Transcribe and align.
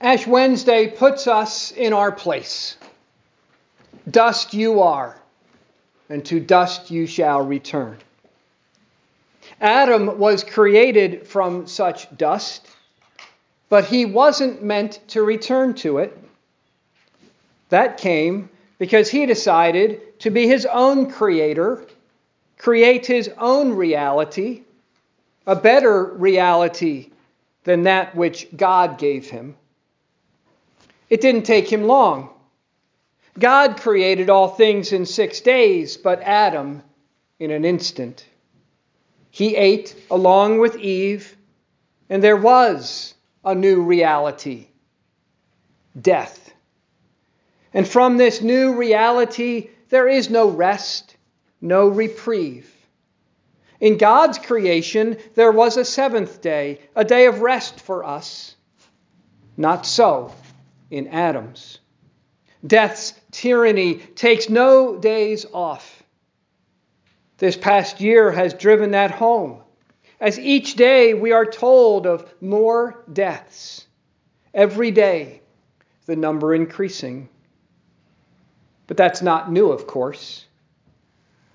Ash 0.00 0.26
Wednesday 0.26 0.88
puts 0.88 1.26
us 1.26 1.72
in 1.72 1.94
our 1.94 2.12
place. 2.12 2.76
Dust 4.10 4.52
you 4.52 4.82
are, 4.82 5.18
and 6.10 6.24
to 6.26 6.38
dust 6.38 6.90
you 6.90 7.06
shall 7.06 7.40
return. 7.40 7.96
Adam 9.58 10.18
was 10.18 10.44
created 10.44 11.26
from 11.26 11.66
such 11.66 12.14
dust, 12.14 12.68
but 13.70 13.86
he 13.86 14.04
wasn't 14.04 14.62
meant 14.62 15.00
to 15.08 15.22
return 15.22 15.72
to 15.74 15.98
it. 15.98 16.16
That 17.70 17.96
came 17.96 18.50
because 18.78 19.10
he 19.10 19.24
decided 19.24 20.20
to 20.20 20.30
be 20.30 20.46
his 20.46 20.66
own 20.66 21.10
creator, 21.10 21.86
create 22.58 23.06
his 23.06 23.30
own 23.38 23.72
reality, 23.72 24.62
a 25.46 25.56
better 25.56 26.04
reality 26.04 27.10
than 27.64 27.84
that 27.84 28.14
which 28.14 28.54
God 28.54 28.98
gave 28.98 29.30
him. 29.30 29.56
It 31.08 31.20
didn't 31.20 31.42
take 31.42 31.70
him 31.70 31.84
long. 31.84 32.30
God 33.38 33.80
created 33.80 34.30
all 34.30 34.48
things 34.48 34.92
in 34.92 35.06
six 35.06 35.40
days, 35.40 35.96
but 35.96 36.22
Adam 36.22 36.82
in 37.38 37.50
an 37.50 37.64
instant. 37.64 38.24
He 39.30 39.54
ate 39.56 39.94
along 40.10 40.58
with 40.58 40.76
Eve, 40.76 41.36
and 42.08 42.22
there 42.22 42.36
was 42.36 43.14
a 43.44 43.54
new 43.54 43.82
reality 43.82 44.68
death. 46.00 46.52
And 47.72 47.86
from 47.86 48.16
this 48.16 48.42
new 48.42 48.74
reality, 48.74 49.70
there 49.88 50.08
is 50.08 50.30
no 50.30 50.48
rest, 50.48 51.16
no 51.60 51.88
reprieve. 51.88 52.70
In 53.80 53.98
God's 53.98 54.38
creation, 54.38 55.18
there 55.34 55.52
was 55.52 55.76
a 55.76 55.84
seventh 55.84 56.40
day, 56.40 56.80
a 56.94 57.04
day 57.04 57.26
of 57.26 57.40
rest 57.40 57.80
for 57.80 58.04
us. 58.04 58.56
Not 59.56 59.86
so 59.86 60.32
in 60.90 61.08
Adam's. 61.08 61.78
Death's 62.66 63.14
tyranny 63.30 63.96
takes 63.96 64.48
no 64.48 64.96
days 64.96 65.46
off. 65.52 66.02
This 67.38 67.56
past 67.56 68.00
year 68.00 68.30
has 68.32 68.54
driven 68.54 68.92
that 68.92 69.10
home, 69.10 69.60
as 70.20 70.38
each 70.38 70.74
day 70.74 71.12
we 71.12 71.32
are 71.32 71.44
told 71.44 72.06
of 72.06 72.32
more 72.40 73.04
deaths. 73.12 73.86
Every 74.54 74.90
day, 74.90 75.42
the 76.06 76.16
number 76.16 76.54
increasing. 76.54 77.28
But 78.86 78.96
that's 78.96 79.20
not 79.20 79.52
new, 79.52 79.70
of 79.70 79.86
course, 79.86 80.46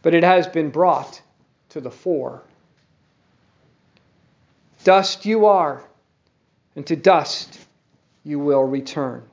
but 0.01 0.13
it 0.13 0.23
has 0.23 0.47
been 0.47 0.69
brought 0.69 1.21
to 1.69 1.81
the 1.81 1.89
fore. 1.89 2.43
Dust 4.83 5.25
you 5.25 5.45
are, 5.45 5.83
and 6.75 6.85
to 6.87 6.95
dust 6.95 7.59
you 8.23 8.39
will 8.39 8.63
return. 8.63 9.23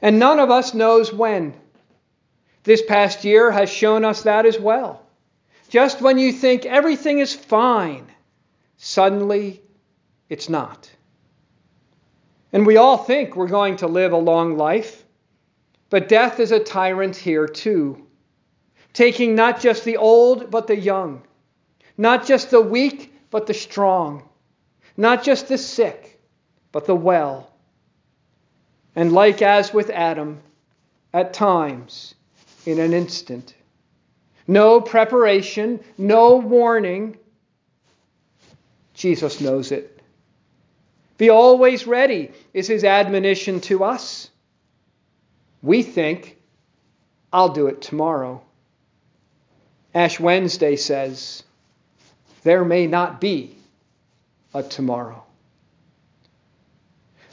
And 0.00 0.18
none 0.18 0.40
of 0.40 0.50
us 0.50 0.74
knows 0.74 1.12
when. 1.12 1.54
This 2.64 2.82
past 2.82 3.24
year 3.24 3.50
has 3.50 3.70
shown 3.70 4.04
us 4.04 4.22
that 4.22 4.46
as 4.46 4.58
well. 4.58 5.04
Just 5.68 6.00
when 6.00 6.18
you 6.18 6.32
think 6.32 6.66
everything 6.66 7.18
is 7.18 7.34
fine, 7.34 8.06
suddenly 8.76 9.62
it's 10.28 10.48
not. 10.48 10.90
And 12.52 12.66
we 12.66 12.76
all 12.76 12.98
think 12.98 13.34
we're 13.34 13.46
going 13.46 13.76
to 13.76 13.86
live 13.86 14.12
a 14.12 14.18
long 14.18 14.56
life, 14.56 15.04
but 15.88 16.08
death 16.08 16.40
is 16.40 16.52
a 16.52 16.60
tyrant 16.60 17.16
here 17.16 17.46
too, 17.46 18.06
taking 18.92 19.34
not 19.34 19.60
just 19.60 19.84
the 19.84 19.96
old, 19.96 20.50
but 20.50 20.66
the 20.66 20.76
young, 20.76 21.22
not 21.96 22.26
just 22.26 22.50
the 22.50 22.60
weak, 22.60 23.14
but 23.30 23.46
the 23.46 23.54
strong, 23.54 24.28
not 24.96 25.22
just 25.22 25.48
the 25.48 25.56
sick, 25.56 26.20
but 26.70 26.84
the 26.84 26.94
well 26.94 27.51
and 28.94 29.12
like 29.12 29.42
as 29.42 29.72
with 29.72 29.90
Adam, 29.90 30.40
at 31.14 31.34
times, 31.34 32.14
in 32.66 32.78
an 32.78 32.92
instant. 32.92 33.54
No 34.46 34.80
preparation, 34.80 35.80
no 35.98 36.36
warning. 36.36 37.16
Jesus 38.94 39.40
knows 39.40 39.72
it. 39.72 40.00
Be 41.18 41.30
always 41.30 41.86
ready 41.86 42.30
is 42.52 42.66
his 42.66 42.84
admonition 42.84 43.60
to 43.62 43.84
us. 43.84 44.30
We 45.62 45.82
think, 45.82 46.38
I'll 47.32 47.50
do 47.50 47.68
it 47.68 47.80
tomorrow. 47.80 48.42
Ash 49.94 50.18
Wednesday 50.18 50.76
says, 50.76 51.44
there 52.42 52.64
may 52.64 52.86
not 52.86 53.20
be 53.20 53.54
a 54.52 54.62
tomorrow. 54.62 55.22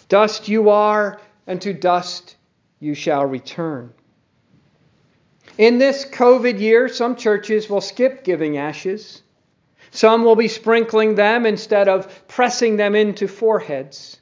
Dust 0.08 0.48
you 0.48 0.69
are, 0.69 1.19
and 1.50 1.60
to 1.64 1.74
dust 1.74 2.36
you 2.80 2.94
shall 2.94 3.26
return. 3.26 3.92
In 5.58 5.80
this 5.80 6.06
COVID 6.06 6.60
year, 6.60 6.88
some 6.88 7.16
churches 7.16 7.68
will 7.68 7.82
skip 7.82 8.24
giving 8.24 8.58
ashes. 8.58 9.24
Some 9.90 10.24
will 10.24 10.36
be 10.36 10.48
sprinkling 10.48 11.16
them 11.16 11.48
instead 11.48 11.90
of 11.90 12.28
pressing 12.28 12.78
them 12.78 12.94
into 12.94 13.28
foreheads. 13.28 14.22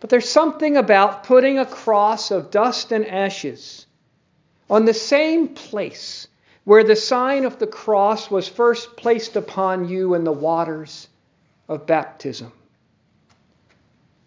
But 0.00 0.10
there's 0.10 0.28
something 0.28 0.76
about 0.76 1.22
putting 1.22 1.60
a 1.60 1.64
cross 1.64 2.32
of 2.32 2.50
dust 2.50 2.90
and 2.90 3.06
ashes 3.06 3.86
on 4.68 4.86
the 4.86 4.92
same 4.92 5.48
place 5.48 6.26
where 6.64 6.82
the 6.82 6.96
sign 6.96 7.44
of 7.44 7.60
the 7.60 7.66
cross 7.68 8.28
was 8.28 8.48
first 8.48 8.96
placed 8.96 9.36
upon 9.36 9.88
you 9.88 10.14
in 10.14 10.24
the 10.24 10.32
waters 10.32 11.06
of 11.68 11.86
baptism. 11.86 12.50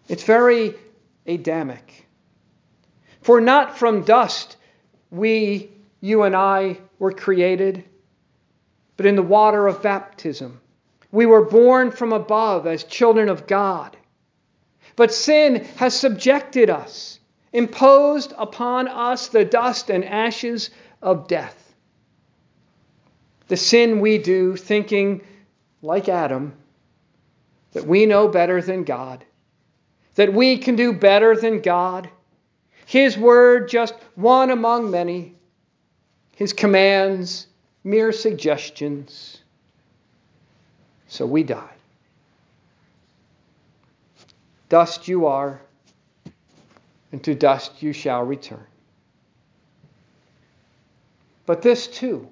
It's 0.08 0.24
very 0.24 0.74
Adamic. 1.26 2.06
For 3.22 3.40
not 3.40 3.78
from 3.78 4.02
dust 4.02 4.56
we, 5.10 5.70
you 6.00 6.22
and 6.22 6.34
I, 6.34 6.78
were 6.98 7.12
created, 7.12 7.84
but 8.96 9.06
in 9.06 9.16
the 9.16 9.22
water 9.22 9.66
of 9.66 9.82
baptism. 9.82 10.60
We 11.12 11.26
were 11.26 11.44
born 11.44 11.90
from 11.90 12.12
above 12.12 12.66
as 12.66 12.84
children 12.84 13.28
of 13.28 13.46
God. 13.46 13.96
But 14.96 15.12
sin 15.12 15.64
has 15.76 15.98
subjected 15.98 16.70
us, 16.70 17.18
imposed 17.52 18.32
upon 18.38 18.88
us 18.88 19.28
the 19.28 19.44
dust 19.44 19.90
and 19.90 20.04
ashes 20.04 20.70
of 21.02 21.26
death. 21.26 21.74
The 23.48 23.56
sin 23.56 24.00
we 24.00 24.18
do, 24.18 24.56
thinking, 24.56 25.22
like 25.82 26.08
Adam, 26.08 26.54
that 27.72 27.86
we 27.86 28.06
know 28.06 28.28
better 28.28 28.62
than 28.62 28.84
God, 28.84 29.24
that 30.20 30.34
we 30.34 30.58
can 30.58 30.76
do 30.76 30.92
better 30.92 31.34
than 31.34 31.62
God. 31.62 32.10
His 32.84 33.16
word, 33.16 33.70
just 33.70 33.94
one 34.16 34.50
among 34.50 34.90
many. 34.90 35.34
His 36.36 36.52
commands, 36.52 37.46
mere 37.84 38.12
suggestions. 38.12 39.38
So 41.08 41.24
we 41.24 41.42
die. 41.42 41.72
Dust 44.68 45.08
you 45.08 45.24
are, 45.24 45.62
and 47.12 47.24
to 47.24 47.34
dust 47.34 47.82
you 47.82 47.94
shall 47.94 48.22
return. 48.22 48.66
But 51.46 51.62
this 51.62 51.86
too 51.86 52.28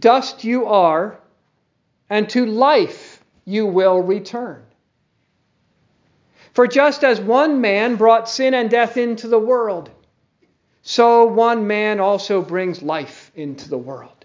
dust 0.00 0.42
you 0.42 0.66
are, 0.66 1.20
and 2.08 2.28
to 2.30 2.44
life 2.44 3.22
you 3.44 3.66
will 3.66 4.00
return. 4.00 4.64
For 6.52 6.66
just 6.66 7.04
as 7.04 7.20
one 7.20 7.60
man 7.60 7.96
brought 7.96 8.28
sin 8.28 8.54
and 8.54 8.70
death 8.70 8.96
into 8.96 9.28
the 9.28 9.38
world, 9.38 9.90
so 10.82 11.24
one 11.24 11.66
man 11.66 12.00
also 12.00 12.42
brings 12.42 12.82
life 12.82 13.30
into 13.34 13.68
the 13.68 13.78
world. 13.78 14.24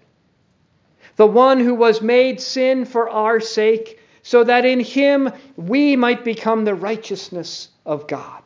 The 1.16 1.26
one 1.26 1.60
who 1.60 1.74
was 1.74 2.02
made 2.02 2.40
sin 2.40 2.84
for 2.84 3.08
our 3.08 3.40
sake, 3.40 4.00
so 4.22 4.44
that 4.44 4.64
in 4.64 4.80
him 4.80 5.32
we 5.56 5.96
might 5.96 6.24
become 6.24 6.64
the 6.64 6.74
righteousness 6.74 7.68
of 7.84 8.06
God. 8.06 8.42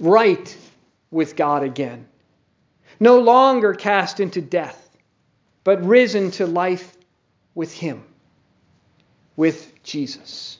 Right 0.00 0.56
with 1.10 1.36
God 1.36 1.62
again. 1.62 2.08
No 2.98 3.18
longer 3.20 3.74
cast 3.74 4.20
into 4.20 4.40
death, 4.40 4.96
but 5.62 5.84
risen 5.84 6.30
to 6.32 6.46
life 6.46 6.96
with 7.54 7.72
him, 7.72 8.02
with 9.36 9.82
Jesus. 9.82 10.58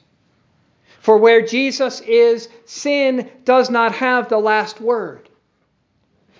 For 1.07 1.17
where 1.17 1.41
Jesus 1.41 2.01
is, 2.01 2.49
sin 2.65 3.31
does 3.45 3.69
not 3.69 3.95
have 3.95 4.27
the 4.27 4.39
last 4.39 4.81
word. 4.81 5.29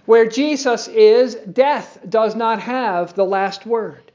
Where 0.06 0.28
Jesus 0.28 0.90
is, 0.90 1.36
death 1.36 1.98
does 2.10 2.36
not 2.36 2.60
have 2.60 3.14
the 3.14 3.24
last 3.24 3.66
word. 3.66 4.12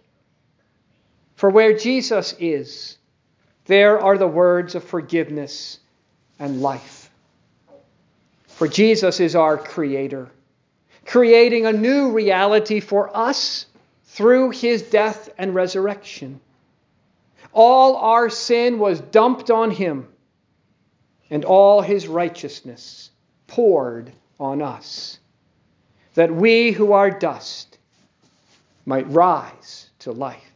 For 1.36 1.48
where 1.48 1.74
Jesus 1.74 2.34
is, 2.38 2.98
there 3.64 3.98
are 3.98 4.18
the 4.18 4.28
words 4.28 4.74
of 4.74 4.84
forgiveness 4.84 5.78
and 6.38 6.60
life. 6.60 7.10
For 8.48 8.68
Jesus 8.68 9.20
is 9.20 9.34
our 9.34 9.56
Creator, 9.56 10.30
creating 11.06 11.64
a 11.64 11.72
new 11.72 12.10
reality 12.10 12.80
for 12.80 13.16
us 13.16 13.64
through 14.04 14.50
His 14.50 14.82
death 14.82 15.30
and 15.38 15.54
resurrection. 15.54 16.40
All 17.54 17.96
our 17.96 18.28
sin 18.28 18.78
was 18.78 19.00
dumped 19.00 19.50
on 19.50 19.70
Him 19.70 20.08
and 21.32 21.46
all 21.46 21.80
his 21.80 22.06
righteousness 22.06 23.10
poured 23.46 24.12
on 24.38 24.60
us, 24.60 25.18
that 26.12 26.30
we 26.30 26.72
who 26.72 26.92
are 26.92 27.10
dust 27.10 27.78
might 28.84 29.10
rise 29.10 29.88
to 30.00 30.12
life. 30.12 30.52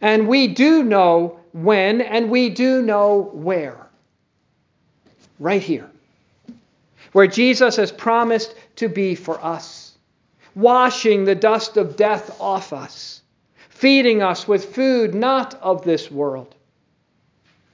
And 0.00 0.26
we 0.26 0.48
do 0.48 0.82
know 0.82 1.38
when, 1.52 2.00
and 2.00 2.30
we 2.30 2.48
do 2.48 2.80
know 2.80 3.30
where. 3.34 3.88
Right 5.38 5.62
here, 5.62 5.90
where 7.12 7.26
Jesus 7.26 7.76
has 7.76 7.92
promised 7.92 8.54
to 8.76 8.88
be 8.88 9.14
for 9.14 9.38
us, 9.44 9.98
washing 10.54 11.26
the 11.26 11.34
dust 11.34 11.76
of 11.76 11.96
death 11.96 12.40
off 12.40 12.72
us, 12.72 13.20
feeding 13.68 14.22
us 14.22 14.48
with 14.48 14.74
food 14.74 15.14
not 15.14 15.56
of 15.60 15.84
this 15.84 16.10
world 16.10 16.54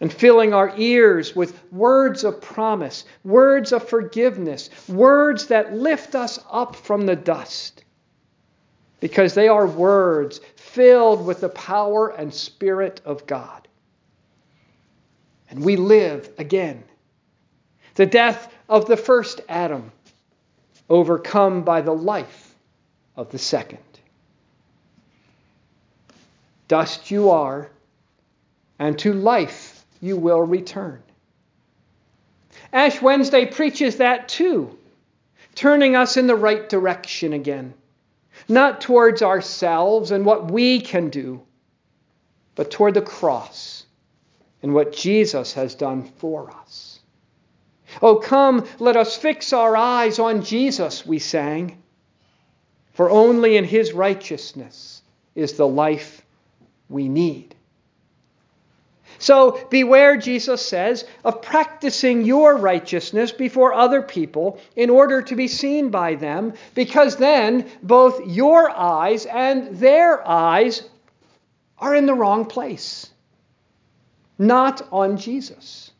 and 0.00 0.12
filling 0.12 0.54
our 0.54 0.72
ears 0.76 1.34
with 1.34 1.60
words 1.72 2.22
of 2.24 2.40
promise, 2.40 3.04
words 3.24 3.72
of 3.72 3.88
forgiveness, 3.88 4.70
words 4.88 5.46
that 5.46 5.74
lift 5.74 6.14
us 6.14 6.38
up 6.50 6.76
from 6.76 7.06
the 7.06 7.16
dust. 7.16 7.84
Because 9.00 9.34
they 9.34 9.48
are 9.48 9.66
words 9.66 10.40
filled 10.56 11.24
with 11.24 11.40
the 11.40 11.48
power 11.48 12.08
and 12.10 12.32
spirit 12.32 13.00
of 13.04 13.26
God. 13.26 13.66
And 15.50 15.64
we 15.64 15.76
live 15.76 16.30
again. 16.38 16.84
The 17.94 18.06
death 18.06 18.52
of 18.68 18.86
the 18.86 18.96
first 18.96 19.40
Adam, 19.48 19.90
overcome 20.88 21.62
by 21.62 21.80
the 21.80 21.94
life 21.94 22.54
of 23.16 23.30
the 23.30 23.38
second. 23.38 23.78
Dust 26.68 27.10
you 27.10 27.30
are, 27.30 27.70
and 28.78 28.98
to 29.00 29.12
life 29.12 29.77
you 30.00 30.16
will 30.16 30.40
return. 30.40 31.02
Ash 32.72 33.00
Wednesday 33.00 33.46
preaches 33.46 33.96
that 33.96 34.28
too, 34.28 34.76
turning 35.54 35.96
us 35.96 36.16
in 36.16 36.26
the 36.26 36.36
right 36.36 36.68
direction 36.68 37.32
again, 37.32 37.74
not 38.48 38.80
towards 38.80 39.22
ourselves 39.22 40.10
and 40.10 40.24
what 40.24 40.50
we 40.50 40.80
can 40.80 41.10
do, 41.10 41.40
but 42.54 42.70
toward 42.70 42.94
the 42.94 43.02
cross 43.02 43.86
and 44.62 44.74
what 44.74 44.92
Jesus 44.92 45.52
has 45.54 45.74
done 45.74 46.04
for 46.16 46.50
us. 46.50 47.00
Oh, 48.02 48.16
come, 48.16 48.66
let 48.78 48.96
us 48.96 49.16
fix 49.16 49.52
our 49.52 49.76
eyes 49.76 50.18
on 50.18 50.42
Jesus, 50.42 51.06
we 51.06 51.18
sang, 51.18 51.82
for 52.92 53.10
only 53.10 53.56
in 53.56 53.64
his 53.64 53.92
righteousness 53.92 55.02
is 55.34 55.54
the 55.54 55.66
life 55.66 56.22
we 56.88 57.08
need. 57.08 57.54
So 59.18 59.66
beware, 59.68 60.16
Jesus 60.16 60.64
says, 60.64 61.04
of 61.24 61.42
practicing 61.42 62.24
your 62.24 62.56
righteousness 62.56 63.32
before 63.32 63.74
other 63.74 64.00
people 64.00 64.60
in 64.76 64.90
order 64.90 65.22
to 65.22 65.34
be 65.34 65.48
seen 65.48 65.90
by 65.90 66.14
them, 66.14 66.54
because 66.74 67.16
then 67.16 67.68
both 67.82 68.24
your 68.26 68.70
eyes 68.70 69.26
and 69.26 69.76
their 69.76 70.26
eyes 70.26 70.88
are 71.78 71.94
in 71.94 72.06
the 72.06 72.14
wrong 72.14 72.46
place, 72.46 73.10
not 74.38 74.86
on 74.92 75.16
Jesus. 75.16 75.90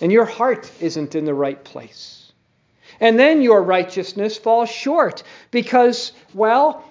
And 0.00 0.12
your 0.12 0.26
heart 0.26 0.70
isn't 0.80 1.14
in 1.14 1.24
the 1.24 1.34
right 1.34 1.62
place. 1.62 2.32
And 3.00 3.18
then 3.18 3.42
your 3.42 3.62
righteousness 3.62 4.36
falls 4.36 4.70
short 4.70 5.22
because, 5.50 6.12
well, 6.34 6.84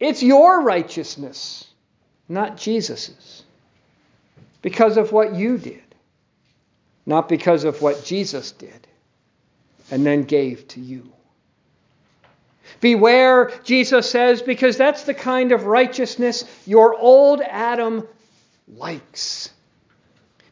it's 0.00 0.22
your 0.22 0.62
righteousness, 0.62 1.66
not 2.28 2.56
Jesus's 2.56 3.42
because 4.62 4.96
of 4.96 5.12
what 5.12 5.34
you 5.34 5.58
did, 5.58 5.82
not 7.04 7.28
because 7.28 7.64
of 7.64 7.82
what 7.82 8.04
Jesus 8.04 8.52
did 8.52 8.86
and 9.90 10.06
then 10.06 10.22
gave 10.22 10.66
to 10.68 10.80
you. 10.80 11.12
Beware, 12.80 13.52
Jesus 13.64 14.10
says, 14.10 14.40
because 14.40 14.76
that's 14.76 15.02
the 15.02 15.14
kind 15.14 15.52
of 15.52 15.66
righteousness 15.66 16.44
your 16.66 16.94
old 16.94 17.42
Adam 17.42 18.06
likes. 18.68 19.50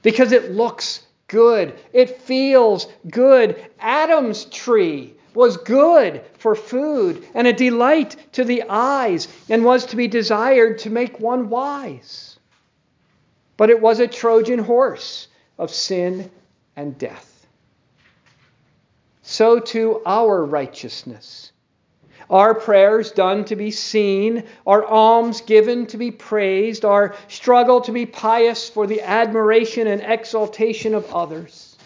Because 0.02 0.32
it 0.32 0.50
looks 0.50 1.06
good, 1.28 1.78
it 1.92 2.20
feels 2.22 2.86
good. 3.08 3.64
Adam's 3.78 4.44
tree 4.46 5.14
was 5.34 5.56
good 5.58 6.22
for 6.38 6.54
food 6.54 7.24
and 7.34 7.46
a 7.46 7.52
delight 7.52 8.16
to 8.32 8.44
the 8.44 8.64
eyes 8.68 9.28
and 9.48 9.64
was 9.64 9.86
to 9.86 9.96
be 9.96 10.08
desired 10.08 10.78
to 10.80 10.90
make 10.90 11.20
one 11.20 11.48
wise 11.48 12.29
but 13.60 13.68
it 13.68 13.78
was 13.78 14.00
a 14.00 14.08
Trojan 14.08 14.58
horse 14.58 15.28
of 15.58 15.70
sin 15.70 16.30
and 16.76 16.96
death. 16.96 17.46
So 19.20 19.60
too 19.60 20.00
our 20.06 20.42
righteousness. 20.46 21.52
Our 22.30 22.54
prayers 22.54 23.10
done 23.10 23.44
to 23.44 23.56
be 23.56 23.70
seen, 23.70 24.44
our 24.66 24.82
alms 24.82 25.42
given 25.42 25.84
to 25.88 25.98
be 25.98 26.10
praised, 26.10 26.86
our 26.86 27.14
struggle 27.28 27.82
to 27.82 27.92
be 27.92 28.06
pious 28.06 28.70
for 28.70 28.86
the 28.86 29.02
admiration 29.02 29.86
and 29.88 30.00
exaltation 30.00 30.94
of 30.94 31.04
others. 31.12 31.76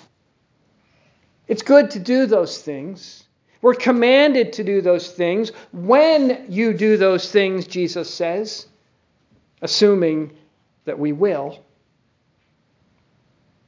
It's 1.49 1.63
good 1.63 1.91
to 1.91 1.99
do 1.99 2.27
those 2.27 2.57
things. 2.59 3.25
We're 3.63 3.75
commanded 3.75 4.53
to 4.53 4.63
do 4.63 4.81
those 4.81 5.11
things 5.11 5.51
when 5.73 6.47
you 6.49 6.73
do 6.73 6.97
those 6.97 7.33
things, 7.33 7.67
Jesus 7.67 8.15
says, 8.15 8.69
assuming 9.61 10.31
that 10.85 10.99
we 10.99 11.13
will. 11.13 11.65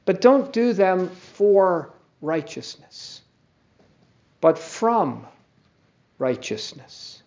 But 0.05 0.21
don't 0.21 0.53
do 0.53 0.73
them 0.73 1.09
for 1.09 1.93
righteousness, 2.21 3.21
but 4.39 4.57
from 4.57 5.27
righteousness. 6.17 7.21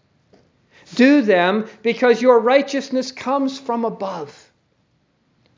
Do 0.95 1.23
them 1.23 1.69
because 1.83 2.21
your 2.21 2.41
righteousness 2.41 3.13
comes 3.13 3.59
from 3.59 3.85
above. 3.85 4.51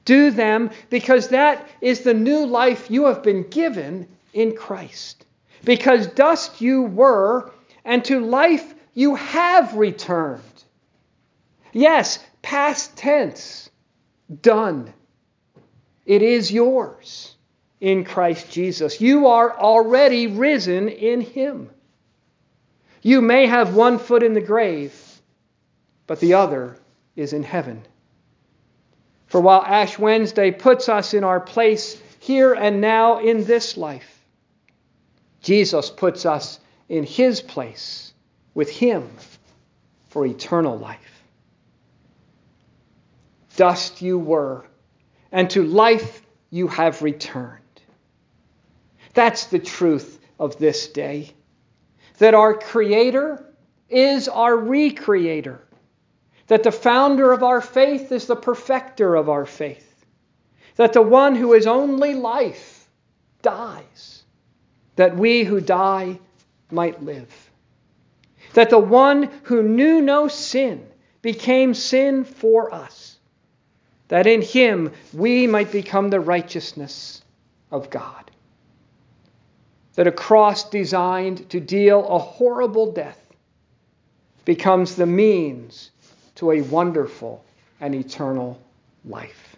Do 0.04 0.30
them 0.30 0.70
because 0.90 1.28
that 1.28 1.68
is 1.80 2.00
the 2.00 2.14
new 2.14 2.44
life 2.44 2.90
you 2.90 3.06
have 3.06 3.22
been 3.22 3.48
given 3.48 4.08
in 4.32 4.56
Christ. 4.56 5.24
Because 5.64 6.08
dust 6.08 6.60
you 6.60 6.82
were, 6.82 7.52
and 7.84 8.04
to 8.06 8.20
life 8.20 8.74
you 8.94 9.14
have 9.14 9.74
returned. 9.74 10.42
Yes, 11.72 12.18
past 12.42 12.96
tense, 12.96 13.70
done. 14.40 14.92
It 16.06 16.22
is 16.22 16.50
yours 16.50 17.34
in 17.80 18.04
Christ 18.04 18.50
Jesus. 18.50 19.00
You 19.00 19.26
are 19.26 19.58
already 19.58 20.28
risen 20.28 20.88
in 20.88 21.20
Him. 21.20 21.70
You 23.02 23.20
may 23.20 23.46
have 23.46 23.74
one 23.74 23.98
foot 23.98 24.22
in 24.22 24.32
the 24.32 24.40
grave, 24.40 24.94
but 26.06 26.20
the 26.20 26.34
other 26.34 26.78
is 27.16 27.32
in 27.32 27.42
heaven. 27.42 27.84
For 29.26 29.40
while 29.40 29.62
Ash 29.62 29.98
Wednesday 29.98 30.50
puts 30.50 30.88
us 30.88 31.14
in 31.14 31.24
our 31.24 31.40
place 31.40 32.00
here 32.20 32.54
and 32.54 32.80
now 32.80 33.18
in 33.18 33.44
this 33.44 33.76
life, 33.76 34.24
Jesus 35.40 35.90
puts 35.90 36.24
us 36.24 36.60
in 36.88 37.02
His 37.02 37.40
place 37.40 38.12
with 38.54 38.70
Him 38.70 39.10
for 40.10 40.24
eternal 40.24 40.78
life. 40.78 41.11
Dust 43.56 44.00
you 44.00 44.18
were 44.18 44.64
and 45.30 45.48
to 45.50 45.64
life 45.64 46.22
you 46.50 46.68
have 46.68 47.02
returned. 47.02 47.58
That's 49.14 49.46
the 49.46 49.58
truth 49.58 50.18
of 50.38 50.58
this 50.58 50.88
day. 50.88 51.32
That 52.18 52.34
our 52.34 52.54
Creator 52.54 53.44
is 53.88 54.28
our 54.28 54.52
recreator. 54.52 55.58
That 56.46 56.62
the 56.62 56.72
founder 56.72 57.32
of 57.32 57.42
our 57.42 57.60
faith 57.60 58.12
is 58.12 58.26
the 58.26 58.36
perfecter 58.36 59.14
of 59.14 59.28
our 59.28 59.46
faith. 59.46 59.88
That 60.76 60.92
the 60.92 61.02
one 61.02 61.34
who 61.34 61.52
is 61.52 61.66
only 61.66 62.14
life 62.14 62.88
dies. 63.42 64.22
That 64.96 65.16
we 65.16 65.44
who 65.44 65.60
die 65.60 66.18
might 66.70 67.02
live. 67.02 67.50
That 68.54 68.70
the 68.70 68.78
one 68.78 69.30
who 69.44 69.62
knew 69.62 70.00
no 70.00 70.28
sin 70.28 70.86
became 71.22 71.74
sin 71.74 72.24
for 72.24 72.74
us 72.74 73.18
that 74.12 74.26
in 74.26 74.42
him 74.42 74.92
we 75.14 75.46
might 75.46 75.72
become 75.72 76.10
the 76.10 76.20
righteousness 76.20 77.22
of 77.70 77.88
God. 77.88 78.30
That 79.94 80.06
a 80.06 80.12
cross 80.12 80.68
designed 80.68 81.48
to 81.48 81.58
deal 81.58 82.06
a 82.06 82.18
horrible 82.18 82.92
death 82.92 83.18
becomes 84.44 84.96
the 84.96 85.06
means 85.06 85.92
to 86.34 86.50
a 86.50 86.60
wonderful 86.60 87.42
and 87.80 87.94
eternal 87.94 88.60
life. 89.06 89.56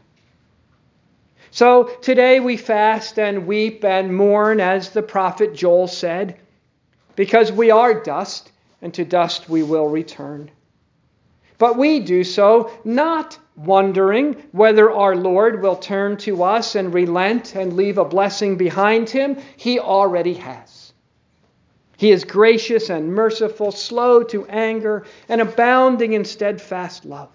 So 1.50 1.90
today 2.00 2.38
we 2.38 2.56
fast 2.56 3.18
and 3.18 3.48
weep 3.48 3.84
and 3.84 4.14
mourn, 4.14 4.60
as 4.60 4.90
the 4.90 5.02
prophet 5.02 5.56
Joel 5.56 5.88
said, 5.88 6.38
because 7.16 7.50
we 7.50 7.72
are 7.72 8.04
dust, 8.04 8.52
and 8.80 8.94
to 8.94 9.04
dust 9.04 9.48
we 9.48 9.64
will 9.64 9.88
return. 9.88 10.48
But 11.58 11.76
we 11.76 11.98
do 11.98 12.22
so 12.22 12.70
not 12.84 13.36
wondering 13.56 14.34
whether 14.52 14.90
our 14.90 15.14
Lord 15.14 15.62
will 15.62 15.76
turn 15.76 16.16
to 16.18 16.42
us 16.42 16.74
and 16.74 16.92
relent 16.92 17.54
and 17.54 17.74
leave 17.74 17.98
a 17.98 18.04
blessing 18.04 18.56
behind 18.56 19.08
him, 19.08 19.36
he 19.56 19.78
already 19.78 20.34
has. 20.34 20.92
He 21.96 22.10
is 22.10 22.24
gracious 22.24 22.90
and 22.90 23.14
merciful, 23.14 23.70
slow 23.70 24.22
to 24.24 24.46
anger, 24.46 25.04
and 25.28 25.40
abounding 25.40 26.12
in 26.12 26.24
steadfast 26.24 27.04
love. 27.04 27.30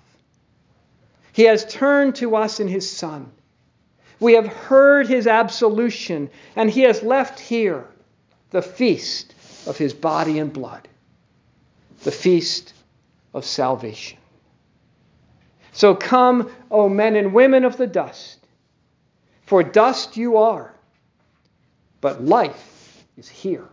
He 1.32 1.44
has 1.44 1.66
turned 1.66 2.16
to 2.16 2.36
us 2.36 2.60
in 2.60 2.68
his 2.68 2.90
Son. 2.90 3.32
We 4.20 4.34
have 4.34 4.48
heard 4.48 5.08
his 5.08 5.28
absolution, 5.28 6.30
and 6.56 6.70
he 6.70 6.82
has 6.82 7.02
left 7.02 7.40
here 7.40 7.88
the 8.52 8.62
feast 8.62 9.34
of 9.66 9.78
his 9.78 9.94
body 9.94 10.40
and 10.40 10.52
blood, 10.52 10.88
the 12.04 12.12
feast 12.12 12.74
of 13.34 13.46
salvation. 13.46 14.18
So 15.80 15.96
come, 15.96 16.52
O 16.70 16.90
men 16.90 17.16
and 17.16 17.34
women 17.34 17.64
of 17.64 17.78
the 17.78 17.88
dust, 17.88 18.46
for 19.46 19.64
dust 19.64 20.18
you 20.18 20.36
are, 20.36 20.74
but 22.02 22.22
life 22.22 23.06
is 23.18 23.30
here 23.30 23.64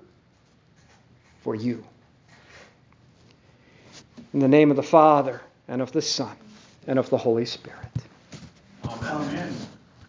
for 1.43 1.57
you. 1.57 1.83
In 4.33 4.39
the 4.39 4.47
name 4.47 4.71
of 4.71 4.77
the 4.77 4.85
Father, 4.85 5.41
and 5.67 5.83
of 5.83 5.91
the 5.91 6.01
Son, 6.01 6.37
and 6.87 6.97
of 7.01 7.11
the 7.11 7.19
Holy 7.19 7.45
Spirit. 7.45 7.91